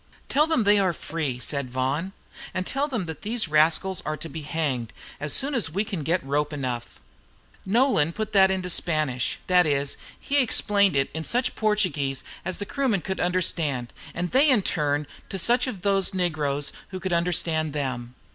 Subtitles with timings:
[0.29, 2.11] "Tell them they are free," said Vaughan;
[2.55, 6.01] "and tell them that these rascals are to be hanged as soon as we can
[6.01, 6.99] get rope enough."
[7.67, 12.65] Nolan "put that into Spanish," that is, he explained it in such Portuguese as the
[12.65, 17.73] Kroomen could understand, and they in turn to such of the negroes as could understand
[17.73, 18.15] them.